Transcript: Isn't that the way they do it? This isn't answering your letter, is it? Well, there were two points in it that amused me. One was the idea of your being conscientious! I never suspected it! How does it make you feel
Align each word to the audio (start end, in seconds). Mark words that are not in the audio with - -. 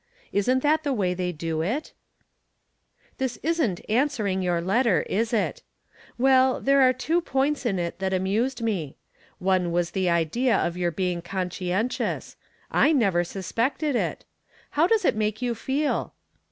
Isn't 0.33 0.63
that 0.63 0.81
the 0.81 0.93
way 0.95 1.13
they 1.13 1.31
do 1.31 1.61
it? 1.61 1.93
This 3.19 3.37
isn't 3.43 3.87
answering 3.87 4.41
your 4.41 4.59
letter, 4.59 5.01
is 5.03 5.31
it? 5.31 5.61
Well, 6.17 6.59
there 6.59 6.79
were 6.79 6.91
two 6.91 7.21
points 7.21 7.67
in 7.67 7.77
it 7.77 7.99
that 7.99 8.11
amused 8.11 8.63
me. 8.63 8.97
One 9.37 9.71
was 9.71 9.91
the 9.91 10.09
idea 10.09 10.57
of 10.57 10.75
your 10.75 10.89
being 10.89 11.21
conscientious! 11.21 12.35
I 12.71 12.93
never 12.93 13.23
suspected 13.23 13.95
it! 13.95 14.25
How 14.71 14.87
does 14.87 15.05
it 15.05 15.15
make 15.15 15.39
you 15.39 15.53
feel 15.53 16.15